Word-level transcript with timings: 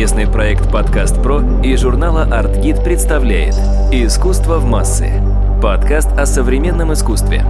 Совместный 0.00 0.32
проект 0.32 0.72
«Подкаст 0.72 1.22
Про» 1.22 1.42
и 1.62 1.76
журнала 1.76 2.22
«Артгид» 2.22 2.82
представляет 2.82 3.52
«Искусство 3.92 4.58
в 4.58 4.64
массы»– 4.64 5.22
подкаст 5.62 6.08
о 6.12 6.24
современном 6.24 6.94
искусстве. 6.94 7.42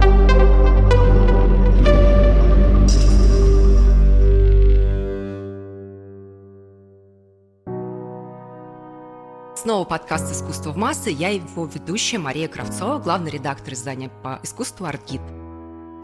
Снова 9.55 9.85
подкаст 9.85 10.29
«Искусство 10.33 10.71
в 10.71 10.75
массы». 10.75 11.09
Я 11.09 11.29
его 11.29 11.69
ведущая 11.73 12.17
Мария 12.17 12.49
Кравцова, 12.49 12.99
главный 12.99 13.31
редактор 13.31 13.75
издания 13.75 14.11
по 14.23 14.41
искусству 14.43 14.85
«Артгид». 14.85 15.21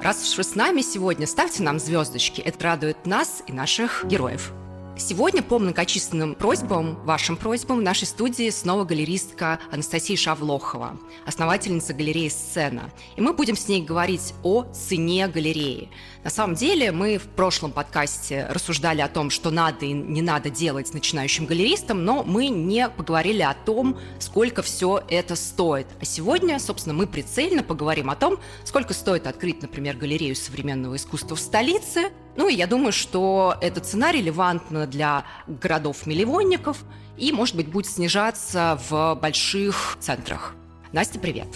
Раз 0.01 0.23
уж 0.23 0.37
вы 0.37 0.43
с 0.45 0.55
нами 0.55 0.79
сегодня, 0.79 1.27
ставьте 1.27 1.61
нам 1.63 1.77
звездочки. 1.77 2.39
Это 2.39 2.63
радует 2.63 3.05
нас 3.05 3.43
и 3.47 3.51
наших 3.51 4.05
героев. 4.05 4.53
Сегодня 4.99 5.43
по 5.43 5.59
многочисленным 5.59 6.33
просьбам, 6.33 6.95
вашим 7.05 7.37
просьбам, 7.37 7.77
в 7.77 7.81
нашей 7.83 8.07
студии 8.07 8.49
снова 8.49 8.83
галеристка 8.83 9.59
Анастасия 9.71 10.17
Шавлохова, 10.17 10.97
основательница 11.23 11.93
галереи 11.93 12.29
«Сцена». 12.29 12.89
И 13.15 13.21
мы 13.21 13.33
будем 13.33 13.55
с 13.55 13.67
ней 13.67 13.83
говорить 13.83 14.33
о 14.41 14.63
цене 14.63 15.27
галереи. 15.27 15.89
На 16.23 16.31
самом 16.31 16.55
деле 16.55 16.91
мы 16.91 17.19
в 17.19 17.27
прошлом 17.27 17.73
подкасте 17.73 18.47
рассуждали 18.49 19.01
о 19.01 19.07
том, 19.07 19.29
что 19.29 19.51
надо 19.51 19.85
и 19.85 19.93
не 19.93 20.23
надо 20.23 20.49
делать 20.49 20.91
начинающим 20.91 21.45
галеристам, 21.45 22.03
но 22.03 22.23
мы 22.23 22.47
не 22.47 22.89
поговорили 22.89 23.43
о 23.43 23.53
том, 23.53 23.99
сколько 24.17 24.63
все 24.63 25.03
это 25.09 25.35
стоит. 25.35 25.85
А 26.01 26.05
сегодня, 26.05 26.57
собственно, 26.57 26.95
мы 26.95 27.05
прицельно 27.05 27.61
поговорим 27.61 28.09
о 28.09 28.15
том, 28.15 28.39
сколько 28.65 28.95
стоит 28.95 29.27
открыть, 29.27 29.61
например, 29.61 29.95
галерею 29.95 30.35
современного 30.35 30.95
искусства 30.95 31.35
в 31.35 31.39
столице– 31.39 32.11
ну 32.37 32.47
и 32.47 32.53
я 32.53 32.67
думаю, 32.67 32.91
что 32.91 33.55
эта 33.61 33.81
цена 33.81 34.11
релевантна 34.11 34.85
для 34.87 35.25
городов-миллионников 35.47 36.77
и, 37.17 37.31
может 37.31 37.55
быть, 37.55 37.69
будет 37.69 37.87
снижаться 37.87 38.79
в 38.89 39.15
больших 39.21 39.97
центрах. 39.99 40.55
Настя, 40.93 41.19
привет. 41.19 41.47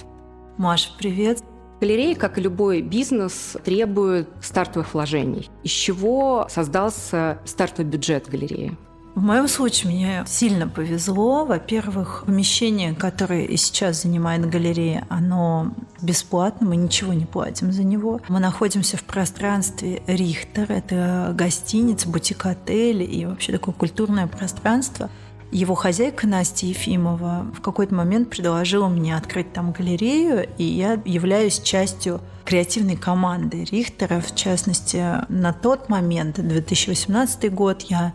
Маша, 0.57 0.89
привет. 0.97 1.43
Галереи, 1.79 2.13
как 2.15 2.37
и 2.37 2.41
любой 2.41 2.81
бизнес, 2.81 3.55
требуют 3.63 4.29
стартовых 4.41 4.93
вложений. 4.93 5.49
Из 5.63 5.71
чего 5.71 6.47
создался 6.49 7.39
стартовый 7.45 7.89
бюджет 7.89 8.27
галереи? 8.27 8.77
В 9.13 9.21
моем 9.21 9.49
случае 9.49 9.91
мне 9.91 10.23
сильно 10.25 10.69
повезло. 10.69 11.45
Во-первых, 11.45 12.23
помещение, 12.25 12.95
которое 12.95 13.43
и 13.43 13.57
сейчас 13.57 14.03
занимает 14.03 14.49
галерея, 14.49 15.05
оно 15.09 15.73
бесплатно, 16.01 16.67
мы 16.67 16.77
ничего 16.77 17.13
не 17.13 17.25
платим 17.25 17.73
за 17.73 17.83
него. 17.83 18.21
Мы 18.29 18.39
находимся 18.39 18.95
в 18.95 19.03
пространстве 19.03 20.01
Рихтер, 20.07 20.71
это 20.71 21.33
гостиница, 21.35 22.07
бутик-отель 22.07 23.03
и 23.03 23.25
вообще 23.25 23.51
такое 23.51 23.75
культурное 23.75 24.27
пространство. 24.27 25.09
Его 25.51 25.75
хозяйка 25.75 26.25
Настя 26.25 26.67
Ефимова 26.67 27.45
в 27.53 27.59
какой-то 27.59 27.93
момент 27.93 28.29
предложила 28.29 28.87
мне 28.87 29.17
открыть 29.17 29.51
там 29.51 29.73
галерею, 29.73 30.47
и 30.57 30.63
я 30.63 30.97
являюсь 31.03 31.59
частью 31.59 32.21
креативной 32.45 32.95
команды 32.95 33.65
Рихтера. 33.65 34.21
В 34.21 34.33
частности, 34.33 35.03
на 35.27 35.51
тот 35.51 35.89
момент, 35.89 36.39
2018 36.39 37.53
год, 37.53 37.81
я 37.81 38.13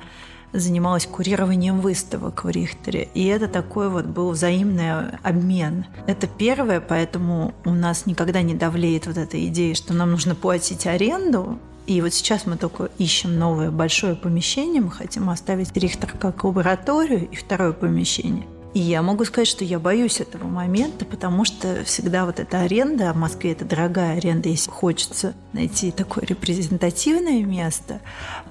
занималась 0.61 1.07
курированием 1.07 1.81
выставок 1.81 2.45
в 2.45 2.49
Рихтере. 2.49 3.09
И 3.15 3.25
это 3.27 3.49
такой 3.49 3.89
вот 3.89 4.07
был 4.07 4.31
взаимный 4.31 5.11
обмен. 5.23 5.87
Это 6.07 6.27
первое, 6.27 6.81
поэтому 6.81 7.55
у 7.65 7.71
нас 7.71 8.07
никогда 8.07 8.43
не 8.43 8.55
давлеет 8.55 9.07
вот 9.07 9.17
эта 9.17 9.45
идея, 9.47 9.75
что 9.75 9.95
нам 9.95 10.13
нужно 10.13 10.35
платить 10.35 10.87
аренду. 10.87 11.59
И 11.87 12.01
вот 12.01 12.13
сейчас 12.13 12.47
мы 12.47 12.57
только 12.57 12.91
ищем 12.99 13.39
новое 13.39 13.71
большое 13.71 14.17
помещение. 14.17 14.83
Мы 14.83 14.91
хотим 14.91 15.31
оставить 15.31 15.77
Рихтер 15.77 16.13
как 16.19 16.43
лабораторию 16.43 17.29
и 17.31 17.37
второе 17.37 17.73
помещение. 17.73 18.45
И 18.77 18.79
я 18.79 19.01
могу 19.01 19.25
сказать, 19.25 19.49
что 19.49 19.65
я 19.65 19.79
боюсь 19.79 20.21
этого 20.21 20.47
момента, 20.49 21.07
потому 21.07 21.47
что 21.47 21.83
всегда 21.85 22.27
вот 22.27 22.41
эта 22.41 22.61
аренда, 22.61 23.09
а 23.09 23.15
в 23.15 23.17
Москве 23.17 23.53
это 23.53 23.65
дорогая 23.65 24.19
аренда, 24.19 24.51
если 24.51 24.71
хочется 24.71 25.33
найти 25.55 25.91
такое 25.91 26.27
репрезентативное 26.27 27.43
место, 27.43 28.03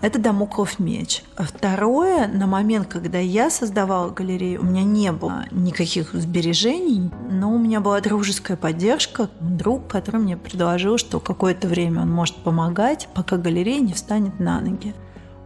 это 0.02 0.18
домоклов 0.18 0.80
меч. 0.80 1.22
А 1.36 1.44
второе, 1.44 2.28
на 2.28 2.48
момент, 2.48 2.88
когда 2.88 3.20
я 3.20 3.52
создавала 3.52 4.10
галерею, 4.10 4.62
у 4.62 4.66
меня 4.66 4.82
не 4.82 5.12
было 5.12 5.46
никаких 5.52 6.14
сбережений, 6.14 7.12
но 7.30 7.54
у 7.54 7.60
меня 7.60 7.80
была 7.80 8.02
дружеская 8.02 8.58
поддержка, 8.58 9.30
друг, 9.40 9.88
который 9.88 10.22
мне 10.22 10.38
предложил, 10.38 10.98
что 10.98 11.20
какое-то 11.20 11.68
время 11.68 12.02
он 12.02 12.10
может 12.10 12.36
помогать, 12.38 13.10
пока 13.14 13.38
галерея 13.38 13.80
не 13.80 13.94
встанет 13.94 14.40
на 14.40 14.60
ноги. 14.60 14.96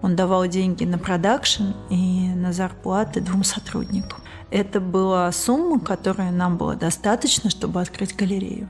Он 0.02 0.16
давал 0.16 0.48
деньги 0.48 0.86
на 0.86 0.98
продакшн 0.98 1.74
и 1.90 2.30
на 2.34 2.54
зарплаты 2.54 3.20
двум 3.20 3.44
сотрудникам. 3.44 4.19
Это 4.52 4.80
была 4.80 5.32
сумма, 5.32 5.80
которая 5.80 6.32
нам 6.32 6.58
было 6.58 6.76
достаточно, 6.76 7.50
чтобы 7.50 7.82
открыть 7.82 8.16
галерею. 8.16 8.70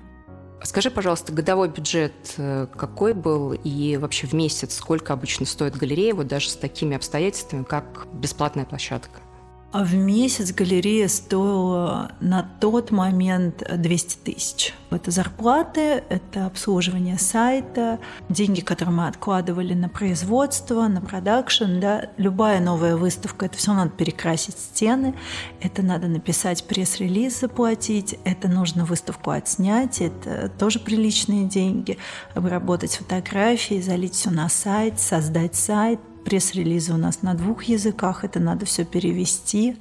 Скажи, 0.64 0.92
пожалуйста, 0.92 1.32
годовой 1.32 1.70
бюджет 1.70 2.34
э, 2.38 2.68
какой 2.76 3.14
был 3.14 3.54
и 3.54 3.96
вообще 3.96 4.28
в 4.28 4.34
месяц 4.34 4.76
сколько 4.76 5.14
обычно 5.14 5.46
стоит 5.46 5.78
галерея, 5.78 6.14
вот 6.14 6.28
даже 6.28 6.50
с 6.50 6.56
такими 6.56 6.98
обстоятельствами, 6.98 7.64
как 7.64 8.08
бесплатная 8.14 8.66
площадка? 8.66 9.22
А 9.72 9.84
в 9.84 9.94
месяц 9.94 10.52
галерея 10.52 11.07
стоила 11.07 12.12
на 12.19 12.41
тот 12.59 12.90
момент 12.90 13.63
200 13.72 14.18
тысяч. 14.24 14.74
Это 14.90 15.12
зарплаты, 15.12 16.03
это 16.09 16.47
обслуживание 16.47 17.19
сайта, 17.19 18.00
деньги, 18.30 18.62
которые 18.62 18.96
мы 18.96 19.07
откладывали 19.07 19.75
на 19.75 19.88
производство, 19.88 20.88
на 20.88 21.02
продакшн. 21.02 21.80
Да. 21.80 22.09
Любая 22.18 22.59
новая 22.59 22.96
выставка, 22.96 23.46
это 23.46 23.57
все 23.57 23.74
надо 23.74 23.91
перекрасить 23.91 24.57
стены, 24.57 25.13
это 25.62 25.84
надо 25.84 26.07
написать 26.07 26.63
пресс-релиз, 26.63 27.40
заплатить, 27.40 28.18
это 28.24 28.47
нужно 28.47 28.86
выставку 28.86 29.30
отснять, 29.30 30.01
это 30.01 30.50
тоже 30.50 30.80
приличные 30.80 31.46
деньги, 31.46 32.00
обработать 32.34 32.96
фотографии, 32.96 33.80
залить 33.81 34.16
все 34.16 34.31
на 34.31 34.50
сайт, 34.50 35.00
создать 35.00 35.56
сайт, 35.56 36.00
пресс-релизы 36.24 36.94
у 36.94 36.97
нас 36.97 37.22
на 37.22 37.34
двух 37.34 37.63
языках, 37.63 38.24
это 38.24 38.40
надо 38.40 38.66
все 38.66 38.85
перевести, 38.85 39.78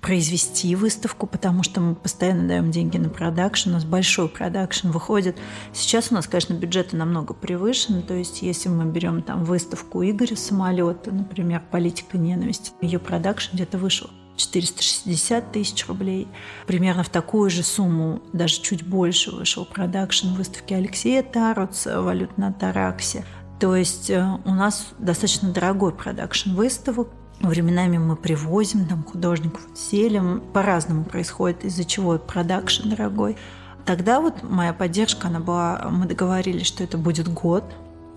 произвести 0.00 0.74
выставку, 0.74 1.26
потому 1.26 1.62
что 1.62 1.80
мы 1.80 1.94
постоянно 1.94 2.48
даем 2.48 2.70
деньги 2.70 2.96
на 2.96 3.08
продакшн, 3.08 3.70
у 3.70 3.72
нас 3.72 3.84
большой 3.84 4.28
продакшн 4.28 4.88
выходит. 4.88 5.36
Сейчас 5.72 6.10
у 6.10 6.14
нас, 6.14 6.26
конечно, 6.26 6.54
бюджеты 6.54 6.96
намного 6.96 7.34
превышены, 7.34 8.02
то 8.02 8.14
есть 8.14 8.42
если 8.42 8.68
мы 8.68 8.84
берем 8.86 9.22
там 9.22 9.44
выставку 9.44 10.02
Игоря 10.02 10.36
Самолета, 10.36 11.12
например, 11.12 11.62
«Политика 11.70 12.18
ненависти», 12.18 12.72
ее 12.80 12.98
продакшн 12.98 13.54
где-то 13.54 13.78
вышел 13.78 14.10
460 14.36 15.52
тысяч 15.52 15.86
рублей. 15.86 16.26
Примерно 16.66 17.02
в 17.02 17.10
такую 17.10 17.50
же 17.50 17.62
сумму, 17.62 18.22
даже 18.32 18.60
чуть 18.62 18.86
больше, 18.86 19.30
вышел 19.30 19.66
продакшн 19.66 20.28
выставки 20.28 20.72
Алексея 20.72 21.22
Таруца 21.22 22.00
«Валют 22.00 22.38
на 22.38 22.52
Тараксе». 22.52 23.24
То 23.60 23.76
есть 23.76 24.08
э, 24.08 24.26
у 24.46 24.50
нас 24.50 24.86
достаточно 24.98 25.50
дорогой 25.50 25.92
продакшн 25.92 26.54
выставок. 26.54 27.08
Временами 27.40 27.98
мы 27.98 28.16
привозим 28.16 28.86
там 28.86 29.04
художников, 29.04 29.60
селим. 29.74 30.42
По-разному 30.52 31.04
происходит, 31.04 31.64
из-за 31.64 31.84
чего 31.84 32.18
продакшн 32.18 32.88
дорогой. 32.88 33.36
Тогда 33.84 34.20
вот 34.20 34.42
моя 34.42 34.72
поддержка, 34.72 35.28
она 35.28 35.40
была, 35.40 35.88
мы 35.90 36.06
договорились, 36.06 36.66
что 36.66 36.82
это 36.84 36.96
будет 36.96 37.28
год, 37.28 37.64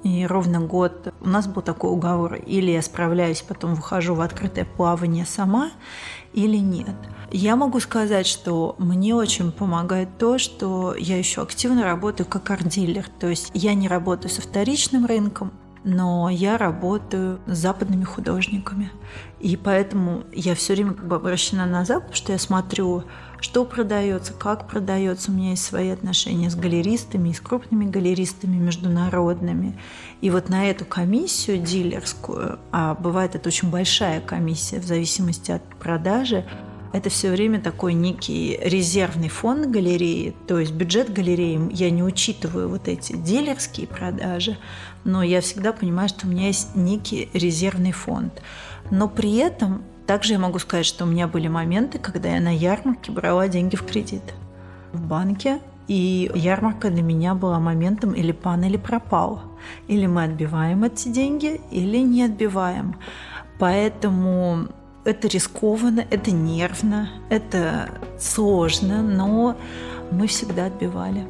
и 0.03 0.25
ровно 0.25 0.59
год 0.59 1.13
у 1.21 1.29
нас 1.29 1.47
был 1.47 1.61
такой 1.61 1.91
уговор. 1.91 2.35
Или 2.35 2.71
я 2.71 2.81
справляюсь, 2.81 3.41
потом 3.41 3.75
выхожу 3.75 4.15
в 4.15 4.21
открытое 4.21 4.65
плавание 4.65 5.25
сама, 5.25 5.71
или 6.33 6.57
нет. 6.57 6.95
Я 7.31 7.55
могу 7.55 7.79
сказать, 7.79 8.27
что 8.27 8.75
мне 8.77 9.15
очень 9.15 9.51
помогает 9.51 10.17
то, 10.17 10.37
что 10.37 10.93
я 10.95 11.17
еще 11.17 11.41
активно 11.41 11.83
работаю 11.83 12.27
как 12.27 12.49
арт-дилер. 12.51 13.07
То 13.19 13.27
есть 13.27 13.49
я 13.53 13.73
не 13.73 13.87
работаю 13.87 14.29
со 14.29 14.41
вторичным 14.41 15.05
рынком, 15.05 15.51
но 15.83 16.29
я 16.29 16.57
работаю 16.57 17.39
с 17.45 17.57
западными 17.57 18.03
художниками. 18.03 18.91
И 19.39 19.57
поэтому 19.57 20.23
я 20.31 20.55
все 20.55 20.73
время 20.73 20.93
как 20.93 21.07
бы 21.07 21.15
обращена 21.15 21.65
на 21.65 21.85
Запад, 21.85 22.15
что 22.15 22.31
я 22.31 22.39
смотрю, 22.39 23.03
что 23.43 23.65
продается, 23.65 24.31
как 24.31 24.67
продается. 24.67 25.29
У 25.29 25.33
меня 25.33 25.51
есть 25.51 25.65
свои 25.65 25.89
отношения 25.89 26.49
с 26.49 26.55
галеристами, 26.55 27.29
и 27.29 27.33
с 27.33 27.41
крупными 27.41 27.83
галеристами 27.83 28.55
международными. 28.55 29.77
И 30.21 30.29
вот 30.29 30.47
на 30.47 30.69
эту 30.69 30.85
комиссию 30.85 31.57
дилерскую, 31.57 32.57
а 32.71 32.95
бывает 32.95 33.35
это 33.35 33.49
очень 33.49 33.69
большая 33.69 34.21
комиссия 34.21 34.79
в 34.79 34.85
зависимости 34.85 35.51
от 35.51 35.61
продажи, 35.75 36.45
это 36.93 37.09
все 37.09 37.31
время 37.31 37.59
такой 37.59 37.93
некий 37.93 38.57
резервный 38.63 39.27
фонд 39.27 39.69
галереи, 39.69 40.33
то 40.47 40.57
есть 40.57 40.71
бюджет 40.71 41.11
галереи, 41.11 41.69
я 41.73 41.89
не 41.89 42.03
учитываю 42.03 42.69
вот 42.69 42.87
эти 42.87 43.13
дилерские 43.13 43.87
продажи, 43.87 44.57
но 45.03 45.21
я 45.21 45.41
всегда 45.41 45.73
понимаю, 45.73 46.07
что 46.07 46.27
у 46.27 46.29
меня 46.29 46.47
есть 46.47 46.75
некий 46.75 47.29
резервный 47.33 47.91
фонд. 47.91 48.41
Но 48.89 49.09
при 49.09 49.35
этом 49.35 49.83
также 50.07 50.33
я 50.33 50.39
могу 50.39 50.59
сказать, 50.59 50.85
что 50.85 51.05
у 51.05 51.07
меня 51.07 51.27
были 51.27 51.47
моменты, 51.47 51.99
когда 51.99 52.29
я 52.29 52.41
на 52.41 52.55
ярмарке 52.55 53.11
брала 53.11 53.47
деньги 53.47 53.75
в 53.75 53.85
кредит 53.85 54.23
в 54.91 55.01
банке, 55.01 55.59
и 55.87 56.31
ярмарка 56.35 56.89
для 56.89 57.01
меня 57.01 57.35
была 57.35 57.59
моментом 57.59 58.13
или 58.13 58.31
пан, 58.31 58.63
или 58.63 58.77
пропал. 58.77 59.41
Или 59.87 60.05
мы 60.07 60.23
отбиваем 60.23 60.83
эти 60.83 61.09
деньги, 61.09 61.59
или 61.71 61.97
не 61.97 62.23
отбиваем. 62.23 62.95
Поэтому 63.59 64.67
Это 65.05 65.27
рискованно, 65.27 66.05
это 66.09 66.31
нервно, 66.31 67.09
это 67.29 67.89
сложно, 68.17 69.01
но 69.01 69.57
мы 70.11 70.27
всегда 70.27 70.67
отбивали. 70.67 71.27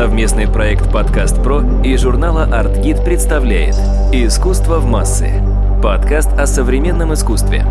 Совместный 0.00 0.48
проект 0.48 0.90
«Подкаст 0.90 1.42
Про» 1.42 1.60
и 1.84 1.94
журнала 1.98 2.44
«Артгид» 2.44 3.04
представляет 3.04 3.74
«Искусство 4.14 4.78
в 4.78 4.86
массы»– 4.86 5.42
подкаст 5.82 6.32
о 6.38 6.46
современном 6.46 7.12
искусстве. 7.12 7.66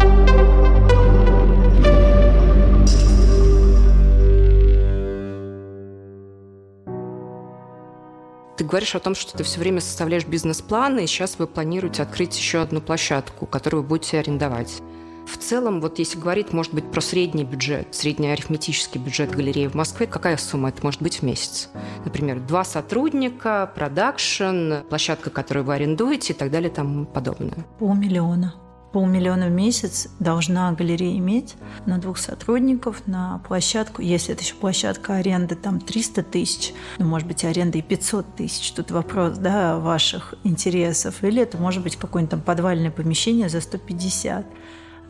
Ты 8.58 8.64
говоришь 8.64 8.94
о 8.94 9.00
том, 9.00 9.16
что 9.16 9.36
ты 9.36 9.44
все 9.44 9.60
время 9.60 9.82
составляешь 9.82 10.28
бизнес-планы, 10.28 11.06
и 11.06 11.08
сейчас 11.08 11.40
вы 11.40 11.48
планируете 11.48 12.04
открыть 12.04 12.38
еще 12.38 12.62
одну 12.62 12.80
площадку, 12.80 13.48
которую 13.48 13.82
вы 13.82 13.90
будете 13.90 14.20
арендовать. 14.20 14.84
В 15.32 15.38
целом, 15.38 15.80
вот 15.80 16.00
если 16.00 16.20
говорить, 16.20 16.54
может 16.54 16.74
быть, 16.74 16.90
про 16.90 17.02
средний 17.02 17.44
бюджет, 17.44 17.94
средний 17.94 18.30
арифметический 18.30 19.00
бюджет 19.00 19.32
галереи 19.32 19.68
в 19.68 19.76
Москве, 19.76 20.08
какая 20.08 20.38
сумма 20.38 20.70
это 20.70 20.84
может 20.84 21.02
быть 21.02 21.18
в 21.18 21.24
месяц? 21.24 21.70
Например, 22.04 22.40
два 22.40 22.64
сотрудника, 22.64 23.72
продакшн, 23.76 24.88
площадка, 24.90 25.30
которую 25.30 25.66
вы 25.66 25.76
арендуете 25.76 26.34
и 26.34 26.36
так 26.36 26.50
далее 26.50 26.72
тому 26.72 27.06
подобное. 27.06 27.66
Полмиллиона 27.78 28.56
полмиллиона 28.92 29.48
в 29.48 29.52
месяц 29.52 30.10
должна 30.20 30.72
галерея 30.72 31.18
иметь 31.18 31.56
на 31.86 32.00
двух 32.00 32.18
сотрудников, 32.18 33.04
на 33.06 33.40
площадку. 33.48 34.02
Если 34.02 34.34
это 34.34 34.44
еще 34.44 34.56
площадка 34.56 35.16
аренды, 35.16 35.56
там 35.56 35.80
300 35.80 36.24
тысяч, 36.24 36.74
ну, 36.98 37.06
может 37.06 37.28
быть, 37.28 37.44
аренда 37.46 37.78
и 37.78 37.82
500 37.82 38.36
тысяч. 38.36 38.72
Тут 38.72 38.92
вопрос, 38.92 39.38
да, 39.38 39.78
ваших 39.78 40.34
интересов. 40.44 41.24
Или 41.24 41.44
это 41.44 41.58
может 41.58 41.84
быть 41.84 41.98
какое-нибудь 41.98 42.32
там 42.32 42.42
подвальное 42.42 42.92
помещение 42.92 43.50
за 43.50 43.62
150 43.62 44.46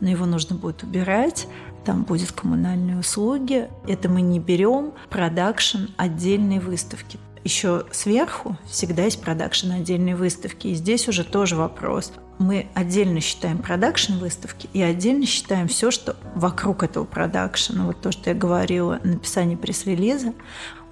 но 0.00 0.08
его 0.08 0.26
нужно 0.26 0.56
будет 0.56 0.82
убирать, 0.82 1.46
там 1.84 2.02
будет 2.02 2.32
коммунальные 2.32 2.98
услуги. 2.98 3.68
Это 3.88 4.08
мы 4.08 4.20
не 4.20 4.38
берем 4.38 4.92
продакшн 5.08 5.86
отдельной 5.96 6.58
выставки 6.58 7.18
еще 7.44 7.86
сверху 7.90 8.56
всегда 8.66 9.04
есть 9.04 9.20
продакшн 9.20 9.72
отдельной 9.72 10.14
выставки. 10.14 10.68
И 10.68 10.74
здесь 10.74 11.08
уже 11.08 11.24
тоже 11.24 11.56
вопрос. 11.56 12.12
Мы 12.38 12.68
отдельно 12.74 13.20
считаем 13.20 13.58
продакшн 13.58 14.14
выставки 14.14 14.68
и 14.72 14.80
отдельно 14.80 15.26
считаем 15.26 15.68
все, 15.68 15.90
что 15.90 16.16
вокруг 16.34 16.82
этого 16.82 17.04
продакшена. 17.04 17.86
Вот 17.86 18.00
то, 18.00 18.12
что 18.12 18.30
я 18.30 18.36
говорила, 18.36 19.00
написание 19.04 19.56
пресс-релиза. 19.56 20.32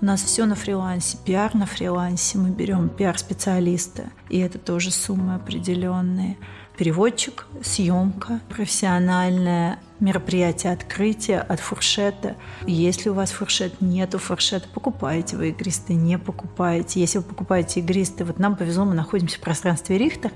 У 0.00 0.04
нас 0.04 0.22
все 0.22 0.44
на 0.44 0.54
фрилансе, 0.54 1.18
пиар 1.24 1.54
на 1.54 1.66
фрилансе. 1.66 2.38
Мы 2.38 2.50
берем 2.50 2.88
пиар-специалиста, 2.88 4.10
и 4.28 4.38
это 4.38 4.58
тоже 4.58 4.90
суммы 4.90 5.34
определенные 5.34 6.36
переводчик, 6.78 7.46
съемка 7.60 8.40
профессиональная, 8.48 9.80
мероприятие 9.98 10.72
открытия 10.72 11.40
от 11.40 11.58
фуршета. 11.58 12.36
Если 12.66 13.08
у 13.08 13.14
вас 13.14 13.32
фуршет 13.32 13.80
нету 13.80 14.18
фуршета, 14.18 14.68
покупаете 14.72 15.36
вы 15.36 15.48
игристый, 15.48 15.96
не 15.96 16.18
покупаете. 16.18 17.00
Если 17.00 17.18
вы 17.18 17.24
покупаете 17.24 17.80
игристый, 17.80 18.24
вот 18.24 18.38
нам 18.38 18.54
повезло, 18.54 18.84
мы 18.84 18.94
находимся 18.94 19.38
в 19.38 19.40
пространстве 19.40 19.98
Рихтер, 19.98 20.30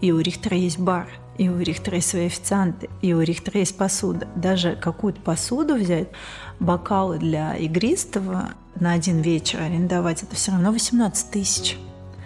и 0.00 0.10
у 0.10 0.18
Рихтера 0.18 0.56
есть 0.56 0.80
бар, 0.80 1.06
и 1.38 1.48
у 1.48 1.60
Рихтера 1.60 1.96
есть 1.96 2.10
свои 2.10 2.26
официанты, 2.26 2.90
и 3.00 3.14
у 3.14 3.20
Рихтера 3.20 3.60
есть 3.60 3.76
посуда. 3.76 4.26
Даже 4.34 4.74
какую-то 4.74 5.20
посуду 5.20 5.76
взять, 5.76 6.08
бокалы 6.58 7.18
для 7.18 7.54
игристого 7.54 8.50
на 8.74 8.92
один 8.92 9.20
вечер 9.20 9.60
арендовать, 9.60 10.24
это 10.24 10.34
все 10.34 10.50
равно 10.50 10.72
18 10.72 11.30
тысяч 11.30 11.78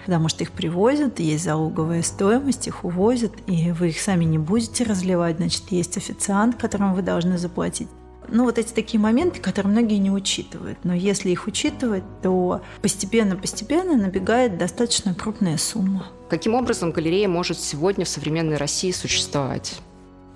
потому 0.09 0.31
что 0.31 0.43
их 0.43 0.53
привозят, 0.53 1.21
есть 1.21 1.45
залоговая 1.45 2.01
стоимость, 2.01 2.67
их 2.67 2.83
увозят, 2.83 3.33
и 3.47 3.73
вы 3.73 3.91
их 3.91 4.01
сами 4.01 4.25
не 4.25 4.39
будете 4.39 4.85
разливать, 4.85 5.37
значит, 5.37 5.65
есть 5.69 5.99
официант, 5.99 6.57
которому 6.57 6.95
вы 6.95 7.03
должны 7.03 7.37
заплатить. 7.37 7.89
Ну, 8.27 8.45
вот 8.45 8.57
эти 8.57 8.73
такие 8.73 8.99
моменты, 8.99 9.39
которые 9.39 9.71
многие 9.71 9.99
не 9.99 10.11
учитывают. 10.11 10.79
Но 10.83 10.95
если 10.95 11.29
их 11.29 11.47
учитывать, 11.47 12.05
то 12.23 12.63
постепенно-постепенно 12.81 13.99
набегает 13.99 14.57
достаточно 14.57 15.13
крупная 15.15 15.59
сумма. 15.59 16.07
Каким 16.31 16.55
образом 16.55 16.91
галерея 16.91 17.29
может 17.29 17.61
сегодня 17.61 18.07
в 18.07 18.09
современной 18.09 18.57
России 18.57 18.93
существовать? 18.93 19.79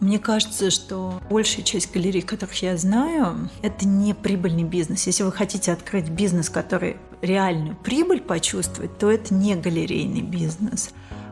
Мне 0.02 0.18
кажется, 0.18 0.72
что 0.72 1.20
большая 1.30 1.64
часть 1.64 1.92
галерей, 1.92 2.22
которых 2.22 2.60
я 2.60 2.76
знаю, 2.76 3.48
это 3.62 3.86
не 3.86 4.14
прибыльный 4.14 4.64
бизнес. 4.64 5.06
Если 5.06 5.22
вы 5.22 5.30
хотите 5.30 5.70
открыть 5.70 6.08
бизнес, 6.08 6.50
который 6.50 6.96
реальную 7.20 7.76
прибыль 7.76 8.20
почувствовать, 8.20 8.98
то 8.98 9.08
это 9.08 9.32
не 9.32 9.54
галерейный 9.54 10.22
бизнес. 10.22 10.90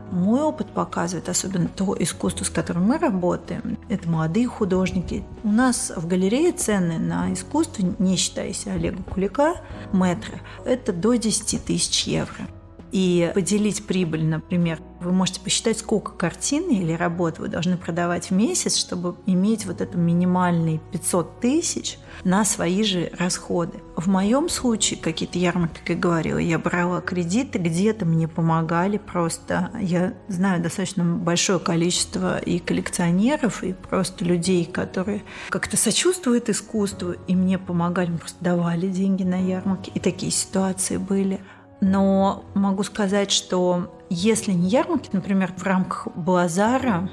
Мой 0.09 0.39
опыт 0.39 0.71
показывает, 0.71 1.27
особенно 1.27 1.67
то 1.67 1.97
искусство, 1.99 2.45
с 2.45 2.49
которым 2.49 2.85
мы 2.85 2.97
работаем, 2.97 3.77
это 3.89 4.07
молодые 4.07 4.47
художники. 4.47 5.25
У 5.43 5.49
нас 5.49 5.91
в 5.93 6.07
галерее 6.07 6.53
цены 6.53 6.97
на 6.97 7.33
искусство, 7.33 7.85
не 7.99 8.15
считая 8.15 8.53
Олега 8.67 9.03
Кулика, 9.03 9.55
метра, 9.91 10.39
это 10.63 10.93
до 10.93 11.15
10 11.15 11.65
тысяч 11.65 12.07
евро 12.07 12.47
и 12.91 13.31
поделить 13.33 13.85
прибыль, 13.85 14.25
например, 14.25 14.79
вы 14.99 15.11
можете 15.11 15.39
посчитать, 15.39 15.79
сколько 15.79 16.11
картин 16.11 16.69
или 16.69 16.93
работ 16.93 17.39
вы 17.39 17.47
должны 17.47 17.75
продавать 17.77 18.29
в 18.29 18.31
месяц, 18.31 18.77
чтобы 18.77 19.15
иметь 19.25 19.65
вот 19.65 19.81
это 19.81 19.97
минимальные 19.97 20.79
500 20.91 21.39
тысяч 21.39 21.97
на 22.23 22.45
свои 22.45 22.83
же 22.83 23.11
расходы. 23.17 23.79
В 23.95 24.07
моем 24.07 24.47
случае 24.49 24.99
какие-то 24.99 25.39
ярмарки, 25.39 25.79
как 25.79 25.89
я 25.89 25.95
говорила, 25.95 26.37
я 26.37 26.59
брала 26.59 27.01
кредиты, 27.01 27.57
где-то 27.57 28.05
мне 28.05 28.27
помогали 28.27 28.97
просто. 28.97 29.71
Я 29.79 30.13
знаю 30.27 30.61
достаточно 30.61 31.03
большое 31.03 31.59
количество 31.59 32.37
и 32.37 32.59
коллекционеров, 32.59 33.63
и 33.63 33.73
просто 33.73 34.23
людей, 34.23 34.65
которые 34.65 35.23
как-то 35.49 35.77
сочувствуют 35.77 36.49
искусству, 36.49 37.15
и 37.27 37.35
мне 37.35 37.57
помогали, 37.57 38.15
просто 38.15 38.43
давали 38.43 38.87
деньги 38.87 39.23
на 39.23 39.41
ярмарки. 39.41 39.91
И 39.95 39.99
такие 39.99 40.31
ситуации 40.31 40.97
были. 40.97 41.39
Но 41.81 42.45
могу 42.53 42.83
сказать, 42.83 43.31
что 43.31 43.91
если 44.09 44.51
не 44.51 44.69
ярмарки, 44.69 45.09
например, 45.11 45.51
в 45.57 45.63
рамках 45.63 46.07
Базара 46.15 47.09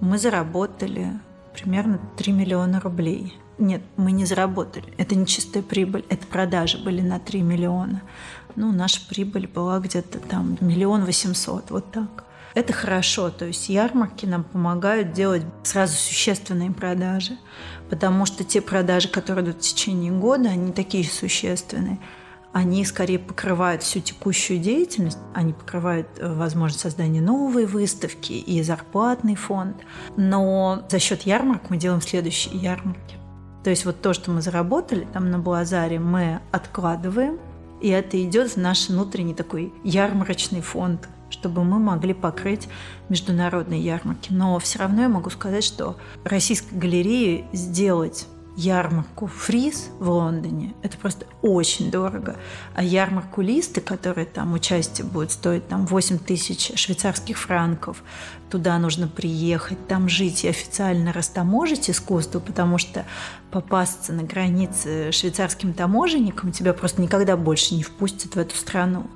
мы 0.00 0.16
заработали 0.16 1.12
примерно 1.52 2.00
3 2.16 2.32
миллиона 2.32 2.80
рублей. 2.80 3.36
Нет, 3.58 3.82
мы 3.96 4.12
не 4.12 4.24
заработали. 4.24 4.94
Это 4.96 5.16
не 5.16 5.26
чистая 5.26 5.62
прибыль, 5.62 6.04
это 6.08 6.26
продажи 6.26 6.78
были 6.78 7.00
на 7.00 7.18
3 7.18 7.42
миллиона. 7.42 8.02
Ну, 8.54 8.72
наша 8.72 9.00
прибыль 9.08 9.48
была 9.48 9.80
где-то 9.80 10.18
там 10.18 10.56
миллион 10.60 11.04
восемьсот, 11.04 11.70
вот 11.70 11.90
так. 11.90 12.24
Это 12.54 12.72
хорошо, 12.72 13.30
то 13.30 13.46
есть 13.46 13.70
ярмарки 13.70 14.26
нам 14.26 14.44
помогают 14.44 15.12
делать 15.12 15.42
сразу 15.62 15.94
существенные 15.94 16.70
продажи, 16.70 17.38
потому 17.88 18.26
что 18.26 18.44
те 18.44 18.60
продажи, 18.60 19.08
которые 19.08 19.46
идут 19.46 19.56
в 19.56 19.60
течение 19.60 20.12
года, 20.12 20.50
они 20.50 20.70
такие 20.70 21.04
существенные– 21.04 21.98
они 22.52 22.84
скорее 22.84 23.18
покрывают 23.18 23.82
всю 23.82 24.00
текущую 24.00 24.58
деятельность, 24.58 25.18
они 25.34 25.52
покрывают 25.52 26.08
э, 26.18 26.32
возможность 26.32 26.82
создания 26.82 27.20
новой 27.20 27.64
выставки 27.64 28.32
и 28.32 28.62
зарплатный 28.62 29.36
фонд. 29.36 29.76
Но 30.16 30.84
за 30.90 30.98
счет 30.98 31.22
ярмарок 31.22 31.70
мы 31.70 31.78
делаем 31.78 32.02
следующие 32.02 32.58
ярмарки. 32.58 33.16
То 33.64 33.70
есть 33.70 33.84
вот 33.84 34.02
то, 34.02 34.12
что 34.12 34.30
мы 34.30 34.42
заработали 34.42 35.06
там 35.12 35.30
на 35.30 35.38
Блазаре, 35.38 35.98
мы 35.98 36.40
откладываем, 36.50 37.38
и 37.80 37.88
это 37.88 38.22
идет 38.22 38.50
в 38.50 38.56
наш 38.56 38.88
внутренний 38.88 39.34
такой 39.34 39.72
ярмарочный 39.82 40.60
фонд, 40.60 41.08
чтобы 41.30 41.64
мы 41.64 41.78
могли 41.78 42.12
покрыть 42.12 42.68
международные 43.08 43.80
ярмарки. 43.80 44.32
Но 44.32 44.58
все 44.58 44.78
равно 44.80 45.02
я 45.02 45.08
могу 45.08 45.30
сказать, 45.30 45.64
что 45.64 45.96
российской 46.24 46.74
галереи 46.74 47.46
сделать 47.52 48.26
ярмарку 48.56 49.26
фриз 49.26 49.90
в 49.98 50.10
Лондоне, 50.10 50.74
это 50.82 50.98
просто 50.98 51.26
очень 51.40 51.90
дорого. 51.90 52.36
А 52.74 52.82
ярмарку 52.82 53.40
листы, 53.40 53.80
которые 53.80 54.26
там 54.26 54.52
участие 54.52 55.06
будет 55.06 55.30
стоить 55.30 55.68
там 55.68 55.86
8 55.86 56.18
тысяч 56.18 56.72
швейцарских 56.78 57.38
франков, 57.38 58.02
туда 58.50 58.78
нужно 58.78 59.08
приехать, 59.08 59.86
там 59.88 60.08
жить 60.08 60.44
и 60.44 60.48
официально 60.48 61.12
растаможить 61.12 61.88
искусство, 61.88 62.40
потому 62.40 62.78
что 62.78 63.06
попасться 63.50 64.12
на 64.12 64.22
границе 64.22 65.12
швейцарским 65.12 65.72
таможенникам 65.72 66.52
тебя 66.52 66.74
просто 66.74 67.00
никогда 67.00 67.36
больше 67.36 67.74
не 67.74 67.82
впустят 67.82 68.34
в 68.34 68.38
эту 68.38 68.54
страну. 68.56 69.06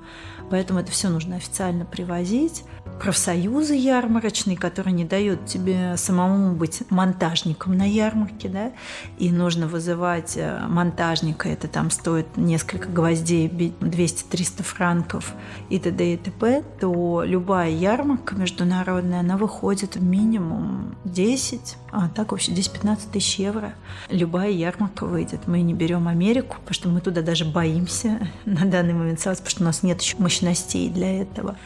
Поэтому 0.51 0.79
это 0.79 0.93
все 0.93 1.09
нужно 1.09 1.37
официально 1.37 1.85
привозить 1.85 2.65
профсоюзы 3.01 3.75
ярмарочные, 3.75 4.57
которые 4.57 4.93
не 4.93 5.05
дают 5.05 5.47
тебе 5.47 5.97
самому 5.97 6.55
быть 6.55 6.83
монтажником 6.91 7.77
на 7.77 7.89
ярмарке, 7.89 8.49
да, 8.49 8.73
и 9.19 9.31
нужно 9.31 9.69
вызывать 9.69 10.37
э, 10.37 10.67
монтажника, 10.69 11.49
это 11.49 11.69
там 11.69 11.91
стоит 11.91 12.37
несколько 12.37 12.89
гвоздей, 12.89 13.49
200-300 13.49 14.63
франков 14.63 15.35
и 15.71 15.79
т.д. 15.79 16.15
и 16.15 16.17
т.п., 16.17 16.63
то 16.81 17.23
любая 17.25 17.71
ярмарка 17.71 18.35
международная, 18.35 19.21
она 19.21 19.37
выходит 19.37 19.97
минимум 19.97 20.97
10, 21.05 21.77
а 21.93 22.09
так 22.09 22.33
вообще 22.33 22.53
10-15 22.53 22.99
тысяч 23.13 23.39
евро. 23.39 23.75
Любая 24.11 24.51
ярмарка 24.51 25.07
выйдет. 25.07 25.47
Мы 25.47 25.63
не 25.63 25.75
берем 25.75 26.09
Америку, 26.09 26.57
потому 26.61 26.75
что 26.75 26.89
мы 26.89 27.01
туда 27.01 27.23
даже 27.23 27.45
боимся 27.45 28.29
на 28.45 28.65
данный 28.65 28.95
момент, 28.95 29.19
потому 29.19 29.49
что 29.49 29.63
у 29.63 29.67
нас 29.67 29.83
нет 29.83 30.01
еще 30.01 30.17
мощностей 30.19 30.89
для 30.89 31.23
этого. 31.23 31.57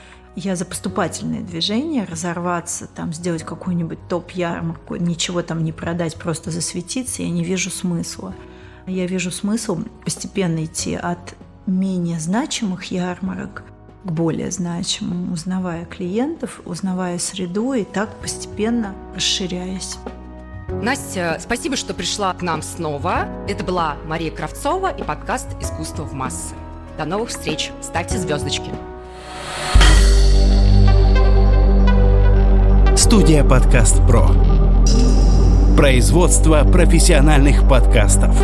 Я 0.42 0.56
за 0.56 0.64
поступательное 0.64 1.42
движение, 1.42 2.06
разорваться, 2.06 2.86
там, 2.86 3.12
сделать 3.12 3.42
какую-нибудь 3.42 3.98
топ-ярмарку, 4.08 4.96
ничего 4.96 5.42
там 5.42 5.62
не 5.62 5.70
продать, 5.70 6.16
просто 6.16 6.50
засветиться, 6.50 7.20
я 7.20 7.28
не 7.28 7.44
вижу 7.44 7.68
смысла. 7.68 8.34
Я 8.86 9.06
вижу 9.06 9.30
смысл 9.30 9.84
постепенно 10.02 10.64
идти 10.64 10.94
от 10.94 11.34
менее 11.66 12.18
значимых 12.18 12.84
ярмарок 12.84 13.64
к 14.02 14.10
более 14.10 14.50
значимым, 14.50 15.30
узнавая 15.30 15.84
клиентов, 15.84 16.62
узнавая 16.64 17.18
среду 17.18 17.74
и 17.74 17.84
так 17.84 18.08
постепенно 18.22 18.94
расширяясь. 19.14 19.98
Настя, 20.70 21.38
спасибо, 21.38 21.76
что 21.76 21.92
пришла 21.92 22.32
к 22.32 22.40
нам 22.40 22.62
снова. 22.62 23.28
Это 23.46 23.62
была 23.62 23.98
Мария 24.06 24.30
Кравцова 24.30 24.90
и 24.90 25.02
подкаст 25.02 25.48
«Искусство 25.60 26.04
в 26.04 26.14
массы». 26.14 26.54
До 26.96 27.04
новых 27.04 27.28
встреч. 27.28 27.72
Ставьте 27.82 28.16
звездочки. 28.16 28.70
Студия 33.10 33.42
«Подкаст 33.42 33.96
Про». 34.06 34.30
Производство 35.76 36.62
профессиональных 36.62 37.68
подкастов. 37.68 38.40